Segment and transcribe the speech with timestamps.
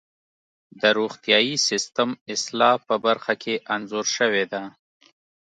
[0.79, 4.63] د روغتیايي سیستم اصلاح په برخه کې انځور شوې ده.